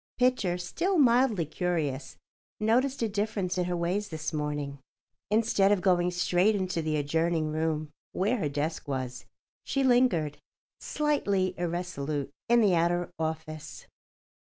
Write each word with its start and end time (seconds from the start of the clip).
Pitcher, 0.17 0.57
still 0.57 0.97
mildly 0.97 1.45
curious, 1.45 2.17
noticed 2.59 3.03
a 3.03 3.07
difference 3.07 3.55
in 3.59 3.65
her 3.65 3.77
ways 3.77 4.09
this 4.09 4.33
morning. 4.33 4.79
Instead 5.29 5.71
of 5.71 5.79
going 5.79 6.09
straight 6.09 6.55
into 6.55 6.81
the 6.81 6.97
adjoining 6.97 7.51
room, 7.51 7.91
where 8.11 8.37
her 8.37 8.49
desk 8.49 8.87
was, 8.87 9.25
she 9.63 9.83
lingered, 9.83 10.39
slightly 10.79 11.53
irresolute, 11.55 12.31
in 12.49 12.61
the 12.61 12.73
outer 12.73 13.11
office. 13.19 13.85